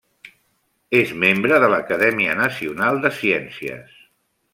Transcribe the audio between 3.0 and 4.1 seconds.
de Ciències.